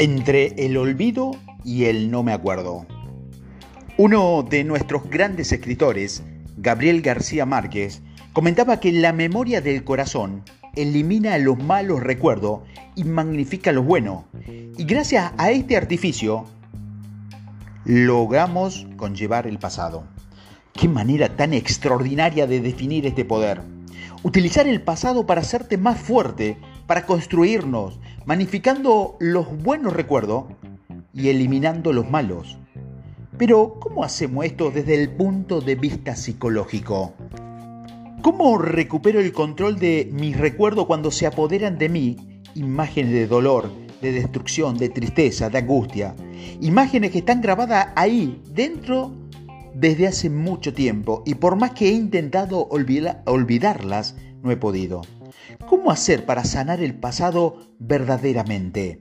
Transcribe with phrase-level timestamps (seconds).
[0.00, 2.86] Entre el olvido y el no me acuerdo.
[3.98, 6.22] Uno de nuestros grandes escritores,
[6.56, 8.00] Gabriel García Márquez,
[8.32, 10.42] comentaba que la memoria del corazón
[10.74, 12.60] elimina los malos recuerdos
[12.96, 14.24] y magnifica los buenos.
[14.78, 16.46] Y gracias a este artificio,
[17.84, 20.04] logramos conllevar el pasado.
[20.72, 23.60] Qué manera tan extraordinaria de definir este poder.
[24.22, 26.56] Utilizar el pasado para hacerte más fuerte,
[26.90, 30.46] para construirnos, magnificando los buenos recuerdos
[31.14, 32.58] y eliminando los malos.
[33.38, 37.14] Pero, ¿cómo hacemos esto desde el punto de vista psicológico?
[38.22, 42.16] ¿Cómo recupero el control de mis recuerdos cuando se apoderan de mí
[42.56, 43.70] imágenes de dolor,
[44.02, 46.16] de destrucción, de tristeza, de angustia?
[46.60, 49.12] Imágenes que están grabadas ahí, dentro,
[49.74, 55.02] desde hace mucho tiempo y por más que he intentado olvidarlas, no he podido.
[55.68, 59.00] ¿Cómo hacer para sanar el pasado verdaderamente?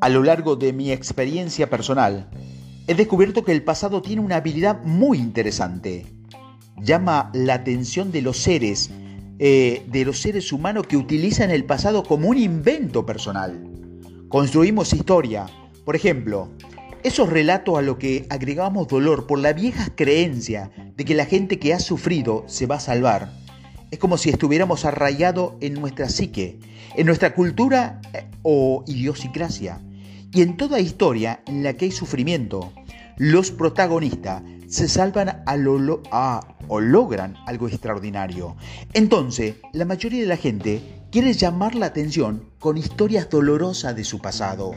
[0.00, 2.28] A lo largo de mi experiencia personal,
[2.86, 6.06] he descubierto que el pasado tiene una habilidad muy interesante.
[6.82, 8.90] Llama la atención de los seres,
[9.38, 13.62] eh, de los seres humanos que utilizan el pasado como un invento personal.
[14.28, 15.46] Construimos historia.
[15.84, 16.50] Por ejemplo,
[17.02, 21.58] esos relatos a lo que agregamos dolor por la vieja creencia de que la gente
[21.58, 23.45] que ha sufrido se va a salvar
[23.90, 26.58] es como si estuviéramos arraigados en nuestra psique,
[26.94, 29.80] en nuestra cultura eh, o idiosincrasia.
[30.32, 32.72] Y en toda historia en la que hay sufrimiento,
[33.16, 35.44] los protagonistas se salvan
[36.68, 38.56] o logran algo extraordinario.
[38.92, 44.18] Entonces, la mayoría de la gente quiere llamar la atención con historias dolorosas de su
[44.18, 44.72] pasado.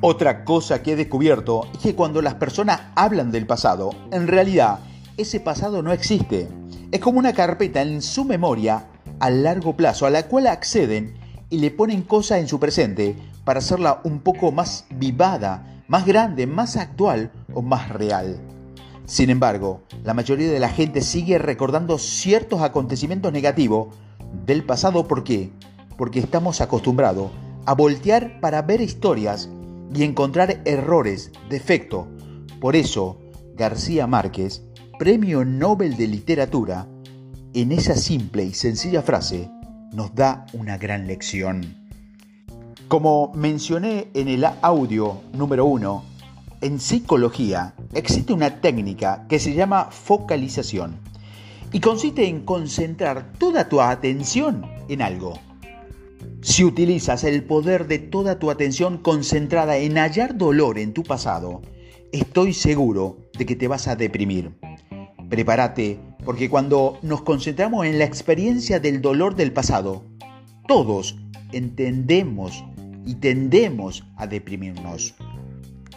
[0.00, 4.80] Otra cosa que he descubierto es que cuando las personas hablan del pasado, en realidad
[5.16, 6.48] ese pasado no existe.
[6.92, 8.84] Es como una carpeta en su memoria
[9.18, 11.14] a largo plazo a la cual acceden
[11.48, 16.46] y le ponen cosas en su presente para hacerla un poco más vivada, más grande,
[16.46, 18.38] más actual o más real.
[19.06, 23.96] Sin embargo, la mayoría de la gente sigue recordando ciertos acontecimientos negativos
[24.44, 25.08] del pasado.
[25.08, 25.50] ¿Por qué?
[25.96, 27.30] Porque estamos acostumbrados
[27.64, 29.48] a voltear para ver historias
[29.94, 32.06] y encontrar errores, defectos.
[32.60, 33.18] Por eso,
[33.56, 34.62] García Márquez
[34.98, 36.86] Premio Nobel de Literatura,
[37.54, 39.50] en esa simple y sencilla frase
[39.92, 41.74] nos da una gran lección.
[42.88, 46.04] Como mencioné en el audio número uno,
[46.60, 50.98] en psicología existe una técnica que se llama focalización
[51.72, 55.34] y consiste en concentrar toda tu atención en algo.
[56.42, 61.62] Si utilizas el poder de toda tu atención concentrada en hallar dolor en tu pasado,
[62.12, 64.52] estoy seguro de que te vas a deprimir.
[65.32, 70.04] Prepárate, porque cuando nos concentramos en la experiencia del dolor del pasado,
[70.68, 71.16] todos
[71.52, 72.62] entendemos
[73.06, 75.14] y tendemos a deprimirnos.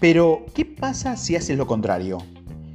[0.00, 2.18] Pero, ¿qué pasa si haces lo contrario?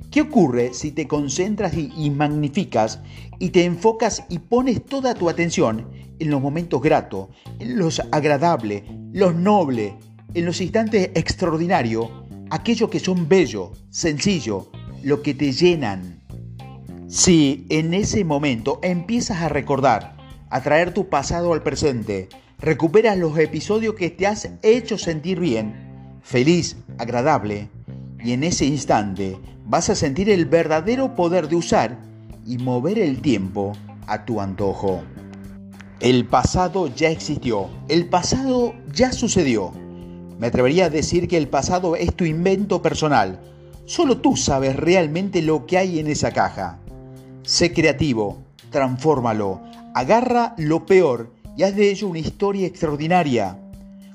[0.09, 3.01] ¿Qué ocurre si te concentras y, magnificas
[3.37, 7.27] y te enfocas y pones toda tu atención en los momentos gratos,
[7.59, 8.81] en los agradables,
[9.13, 9.93] los nobles,
[10.33, 12.09] en los instantes extraordinarios,
[12.49, 14.69] aquellos que son bellos, sencillos,
[15.03, 16.16] lo que te llenan?
[17.07, 20.17] Si en ese momento empiezas a recordar,
[20.49, 22.27] a traer tu pasado al presente,
[22.59, 27.69] recuperas los episodios que te has hecho sentir bien, feliz, agradable,
[28.21, 31.97] y en ese instante vas a sentir el verdadero poder de usar
[32.45, 33.71] y mover el tiempo
[34.05, 35.01] a tu antojo.
[36.01, 39.71] El pasado ya existió, el pasado ya sucedió.
[40.39, 43.39] Me atrevería a decir que el pasado es tu invento personal.
[43.85, 46.79] Solo tú sabes realmente lo que hay en esa caja.
[47.47, 49.61] Sé creativo, transfórmalo,
[49.93, 53.57] agarra lo peor y haz de ello una historia extraordinaria.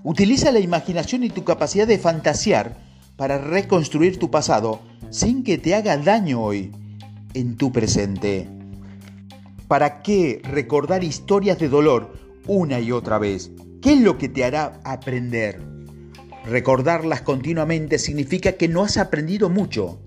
[0.05, 2.77] Utiliza la imaginación y tu capacidad de fantasear
[3.17, 6.73] para reconstruir tu pasado sin que te haga daño hoy
[7.33, 8.49] en tu presente.
[9.67, 12.13] ¿Para qué recordar historias de dolor
[12.47, 13.51] una y otra vez?
[13.81, 15.59] ¿Qué es lo que te hará aprender?
[16.45, 20.03] Recordarlas continuamente significa que no has aprendido mucho.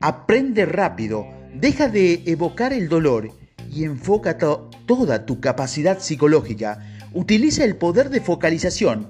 [0.00, 3.30] Aprende rápido Deja de evocar el dolor
[3.72, 6.84] y enfoca toda tu capacidad psicológica.
[7.12, 9.08] Utiliza el poder de focalización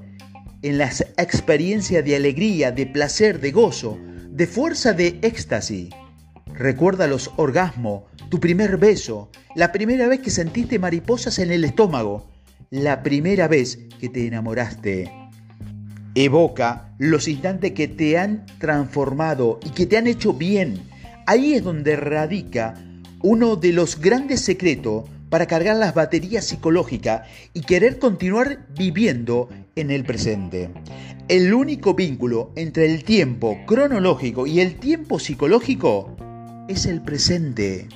[0.62, 3.98] en las experiencias de alegría, de placer, de gozo,
[4.30, 5.88] de fuerza, de éxtasis.
[6.46, 12.30] Recuerda los orgasmos, tu primer beso, la primera vez que sentiste mariposas en el estómago,
[12.70, 15.10] la primera vez que te enamoraste.
[16.14, 20.93] Evoca los instantes que te han transformado y que te han hecho bien
[21.26, 22.74] Ahí es donde radica
[23.22, 29.90] uno de los grandes secretos para cargar las baterías psicológicas y querer continuar viviendo en
[29.90, 30.70] el presente.
[31.28, 36.14] el único vínculo entre el tiempo cronológico y el tiempo psicológico
[36.68, 37.88] es el presente.